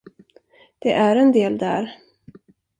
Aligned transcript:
Det 0.79 0.91
är 0.91 1.15
en 1.15 1.31
del 1.31 1.57
där. 1.57 1.95